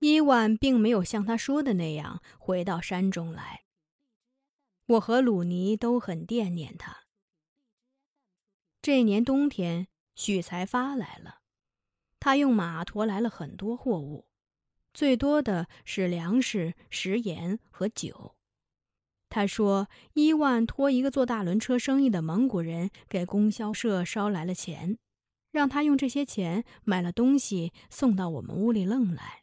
[0.00, 3.62] 伊万并没有像他说的那样回到山中来。
[4.86, 7.04] 我和鲁尼都很惦念他。
[8.82, 11.42] 这年冬天，许才发来了，
[12.18, 14.26] 他用马驮来了很多货物，
[14.94, 18.36] 最多的是粮食、食盐和酒。
[19.28, 24.98] 他说：“伊万托一个做大轮车生意的蒙古人给供销社捎来了钱，
[25.52, 29.42] 让他用这些钱买了东西送到我们屋里愣来。”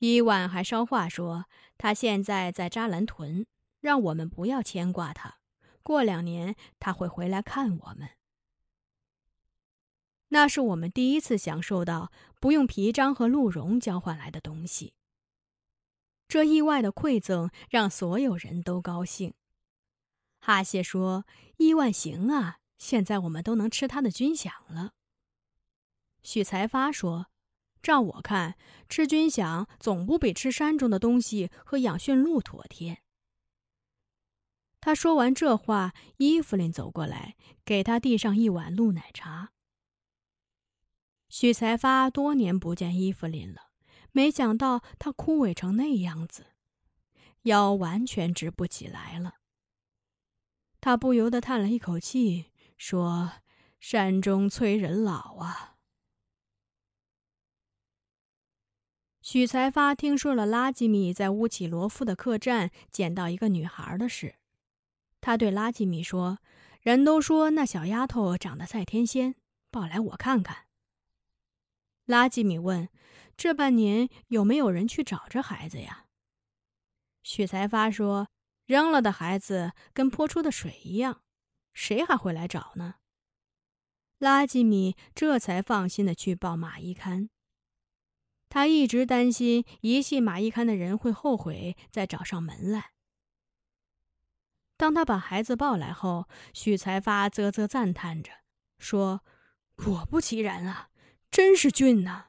[0.00, 1.44] 伊万还捎话说，
[1.78, 3.46] 他现在在扎兰屯，
[3.80, 5.38] 让我们不要牵挂他，
[5.82, 8.08] 过两年他会回来看我们。
[10.28, 14.94] 那是我们第一次享受到不用皮章和鹿茸交换来的东西。
[16.28, 19.34] 这意外的馈赠让所有人都高兴。
[20.38, 21.26] 哈谢说
[21.58, 24.92] ：“伊万行啊，现在我们都能吃他的军饷了。”
[26.22, 27.26] 许才发说
[27.82, 28.56] ：“照我看，
[28.88, 33.02] 吃军饷总不比吃山中的东西和养驯鹿妥帖。”
[34.80, 39.52] 他说完这话，伊芙琳走过来，给他递上一碗鹿奶茶。
[41.28, 43.70] 许才发多年不见伊芙琳了，
[44.12, 46.46] 没想到她枯萎成那样子，
[47.42, 49.34] 腰完全直不起来了。
[50.80, 53.32] 他不由得叹了一口气，说
[53.78, 55.69] ：“山中催人老啊。”
[59.32, 64.34] 许才发听说了拉吉米在乌奇罗夫的客栈捡到一个女孩的事，
[65.20, 66.40] 他对拉吉米说
[66.82, 69.36] ：“人都说那小丫头长得赛天仙，
[69.70, 70.66] 抱来我看看。”
[72.06, 72.88] 拉吉米问
[73.38, 76.06] ：“这半年有没有人去找这孩子呀？”
[77.22, 78.26] 许才发说
[78.66, 81.22] ：“扔了的孩子跟泼出的水一样，
[81.72, 82.96] 谁还会来找呢？”
[84.18, 87.30] 拉吉米这才放心的去报马一堪。
[88.50, 92.90] 他一直担心遗弃马一刊的人会后悔再找上门来。
[94.76, 98.30] 当他把孩子抱来后，许才发啧啧赞叹着
[98.78, 99.22] 说
[99.76, 100.88] ：“果不其然啊！”
[101.30, 102.24] 真是俊呐！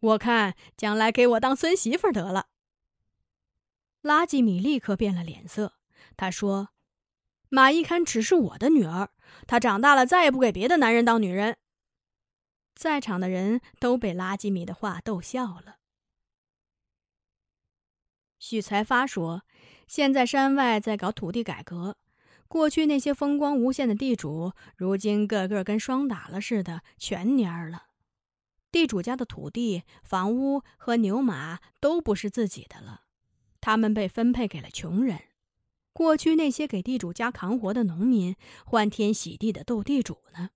[0.00, 2.48] 我看将来给我当孙媳妇得了。
[4.00, 5.74] 拉吉米立刻变了脸色，
[6.16, 6.70] 他说
[7.48, 9.10] ：“马一堪只是我的女儿，
[9.46, 11.58] 她长大了再也不给别的男人当女人。”
[12.80, 15.76] 在场的人都被拉基米的话逗笑了。
[18.38, 19.42] 许才发说
[19.86, 21.98] ：“现在山外在搞土地改革，
[22.48, 27.88] 过去那些风光无限的地主，如今个个跟霜打了似的，全蔫了。”
[28.72, 33.02] 地主家的土地、房屋和牛马都不是自己的了，
[33.60, 35.24] 他们被分配给了穷人。
[35.92, 40.48] 过去那些给地主家扛活的农民，欢天喜地的斗地主呢。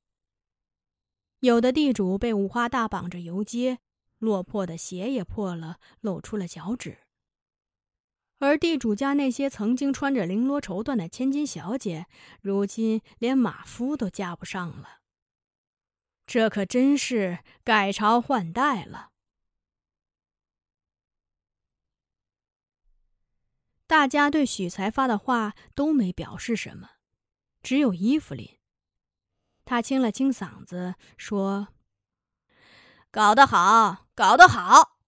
[1.45, 3.79] 有的地主被五花大绑着游街，
[4.17, 7.01] 落魄的鞋也破了，露出了脚趾。
[8.39, 12.07] 而地主家那些曾经穿着绫罗绸缎的千金小姐，
[12.41, 15.01] 如今连马夫都嫁不上了。
[16.27, 19.11] 这可真是改朝换代了。
[23.87, 26.93] 大家对许才发的话都没表示什么，
[27.63, 28.59] 只有伊芙琳。
[29.65, 31.69] 他清了清嗓子说
[33.11, 34.99] ：“搞得好，搞得好！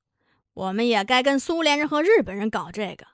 [0.54, 3.06] 我们也该跟苏联人和日本人搞这个。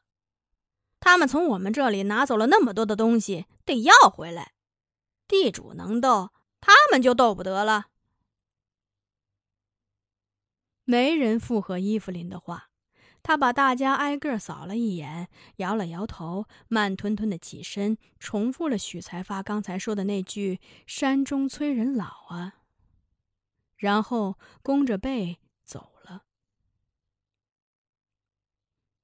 [1.01, 4.53] 他们从我们这里拿走了那么多的东西，得要回来。
[5.27, 6.31] 地主能斗，
[6.61, 7.89] 他们就斗不得了。”
[10.85, 12.71] 没人附和伊芙琳的话，
[13.23, 22.57] 他把大家挨个扫了一眼，摇了摇头，慢吞吞的起身，重复了许才发刚才说的那句“山中催人老啊”，
[23.79, 26.25] 然后弓着背走了。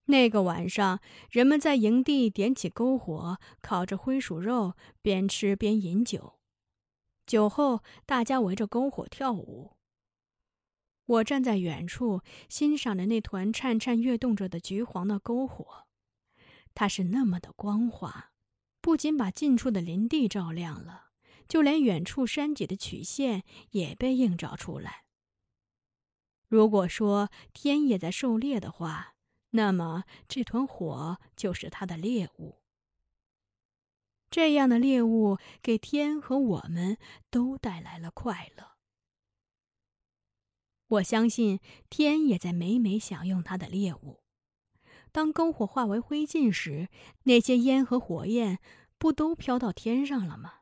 [0.06, 1.00] 那个晚上，
[1.30, 6.40] 人们在营地点起篝火，烤着灰鼠肉，边吃边饮酒。
[7.24, 9.77] 酒后，大家围着篝火跳舞。
[11.08, 12.20] 我站在远处，
[12.50, 15.86] 欣赏着那团颤颤跃动着的橘黄的篝火，
[16.74, 18.30] 它是那么的光滑，
[18.82, 21.06] 不仅把近处的林地照亮了，
[21.48, 25.04] 就连远处山脊的曲线也被映照出来。
[26.46, 29.14] 如果说天也在狩猎的话，
[29.50, 32.60] 那么这团火就是它的猎物。
[34.30, 36.98] 这样的猎物给天和我们
[37.30, 38.77] 都带来了快乐。
[40.88, 44.22] 我相信天也在美美享用它的猎物。
[45.12, 46.88] 当篝火化为灰烬时，
[47.24, 48.58] 那些烟和火焰
[48.98, 50.54] 不都飘到天上了吗？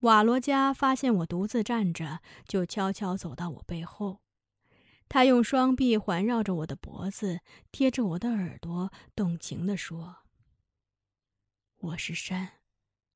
[0.00, 4.20] 瓦罗加发现我独自站着，就悄悄走到我背后。
[5.08, 7.40] 他用双臂环绕着我的脖子，
[7.70, 10.24] 贴着我的耳朵，动情地说
[11.76, 12.60] ：“我是山，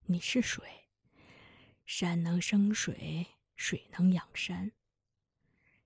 [0.04, 0.90] 你是水，
[1.86, 4.70] 山能生水，水能养山。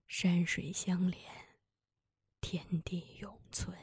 [0.06, 1.20] 山水相连，
[2.40, 3.76] 天地永存。”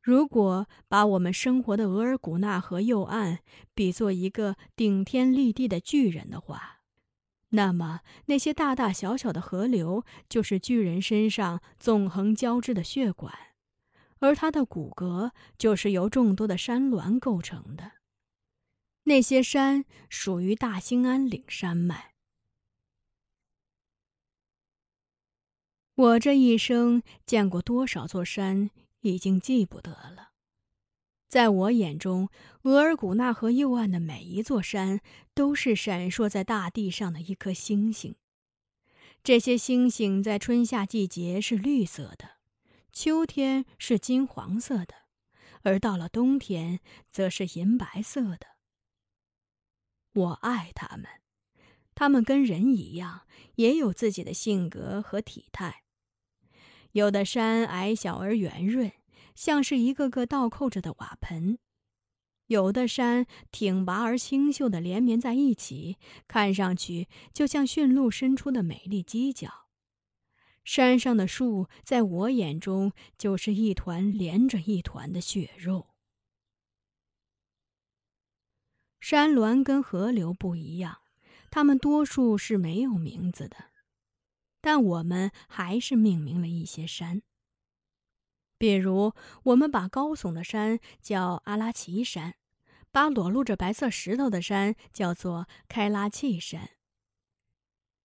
[0.00, 3.40] 如果把我们生活的额尔古纳河右岸
[3.74, 6.82] 比作一个顶天立地的巨人的话，
[7.48, 13.34] 那么，那些大大小小的河流就是巨人身上纵横交织的血管，
[14.20, 17.95] 而他的骨骼就是由众多的山峦构成的。
[19.08, 22.14] 那些山属于大兴安岭山脉。
[25.94, 28.70] 我这一生见过多少座山，
[29.02, 30.32] 已经记不得了。
[31.28, 32.28] 在我眼中，
[32.62, 35.00] 额尔古纳河右岸的每一座山
[35.34, 38.16] 都是闪烁在大地上的一颗星星。
[39.22, 42.38] 这些星星在春夏季节是绿色的，
[42.92, 44.94] 秋天是金黄色的，
[45.62, 46.80] 而到了冬天
[47.12, 48.55] 则是银白色的。
[50.16, 51.06] 我爱他们，
[51.94, 53.22] 他们跟人一样，
[53.54, 55.84] 也有自己的性格和体态。
[56.92, 58.92] 有的山矮小而圆润。
[59.34, 61.58] 像是一个个倒扣着的瓦盆，
[62.46, 69.66] 有的山挺拔而清秀的连绵在一起，看上去就像驯鹿伸出的美丽犄角。
[70.64, 75.88] 山上的树在我眼中就是一团连着一团的血肉。
[79.00, 80.98] 山峦跟河流不一样，
[81.50, 83.56] 它们多数是没有名字的，
[84.60, 87.22] 但我们还是命名了一些山。
[88.58, 89.12] 比如，
[89.44, 92.34] 我们把高耸的山叫阿拉奇山，
[92.90, 96.70] 把裸露着白色石头的山叫做开拉契山，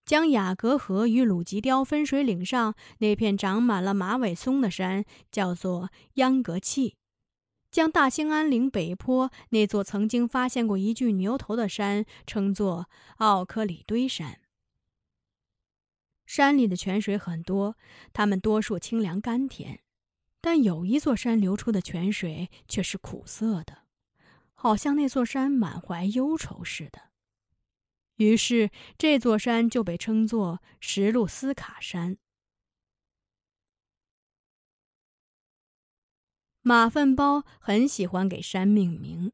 [0.06, 6.98] 将雅格河与鲁吉雕分水岭上那片长满了马尾松的山叫做央格契，
[7.72, 14.42] 将大兴安岭北坡那座曾经发现过一具牛头的山称作奥克里堆山。
[16.26, 17.78] 山里的泉水很多，
[18.14, 19.82] 它们多数清凉甘甜。
[20.44, 23.84] 但有一座山流出的泉水却是苦涩的，
[24.54, 27.12] 好像那座山满怀忧愁似的。
[28.16, 32.18] 于是这座山就被称作石路斯卡山。
[36.62, 39.32] 马粪包很喜欢给山命名，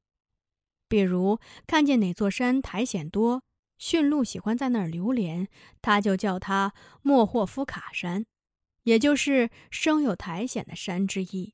[0.87, 3.43] 比如看见哪座山苔藓多，
[3.77, 5.47] 驯鹿喜欢在那儿流连，
[5.81, 8.25] 他就叫它莫霍夫卡山。
[8.83, 11.53] 也就是生有苔藓的山之一。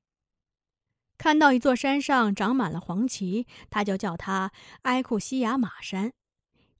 [1.18, 4.51] 看到一座山上长满了黄芪，他就叫它
[4.84, 6.13] 埃库西亚马山，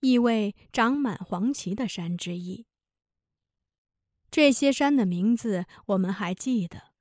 [0.02, 2.68] 意为长满黄芪的山之一。
[4.30, 6.93] 这些山的名字我们还记得，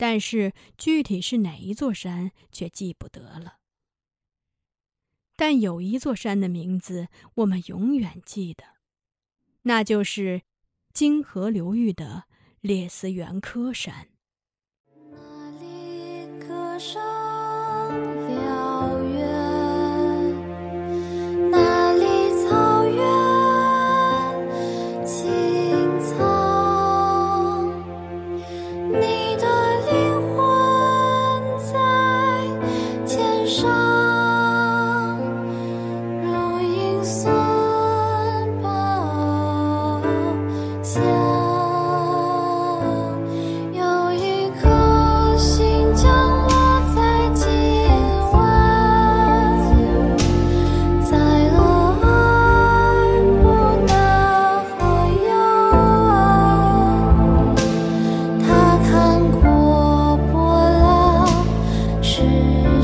[0.00, 3.58] 但是具体是哪一座山却记不得了。
[5.36, 8.64] 但有一座山的名字我们永远记得，
[9.64, 10.40] 那就是
[10.94, 12.24] 金河流域的。
[12.62, 14.08] 列斯元科山。
[15.10, 17.02] 那里歌声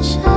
[0.06, 0.35] 笑